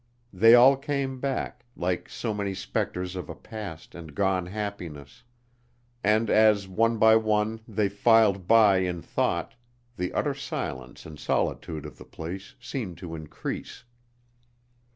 They 0.33 0.55
all 0.55 0.77
came 0.77 1.19
back, 1.19 1.63
like 1.75 2.09
so 2.09 2.33
many 2.33 2.55
spectres 2.55 3.15
of 3.15 3.29
a 3.29 3.35
past 3.35 3.93
and 3.93 4.15
gone 4.15 4.47
happiness, 4.47 5.23
and 6.03 6.27
as, 6.27 6.67
one 6.67 6.97
by 6.97 7.15
one, 7.17 7.59
they 7.67 7.87
filed 7.87 8.47
by 8.47 8.77
in 8.77 9.03
thought, 9.03 9.53
the 9.97 10.11
utter 10.13 10.33
silence 10.33 11.05
and 11.05 11.19
solitude 11.19 11.85
of 11.85 11.99
the 11.99 12.05
place 12.05 12.55
seemed 12.59 12.97
to 12.97 13.13
increase. 13.13 13.83